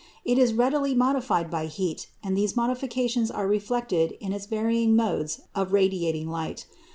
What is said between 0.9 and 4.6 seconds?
modified by heat, and these modifications are reflected in its